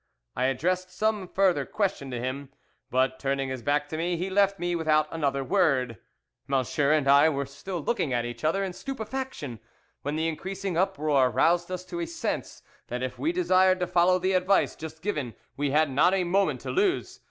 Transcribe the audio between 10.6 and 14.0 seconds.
uproar aroused us to a sense that if we desired to